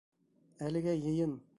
[0.69, 1.41] Әлегә йыйын.